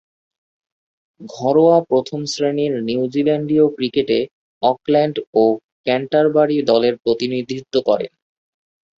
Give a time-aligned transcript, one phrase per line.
[1.29, 4.19] ঘরোয়া প্রথম-শ্রেণীর নিউজিল্যান্ডীয় ক্রিকেটে
[4.63, 5.43] অকল্যান্ড ও
[5.85, 8.11] ক্যান্টারবারি দলের প্রতিনিধিত্ব করেন।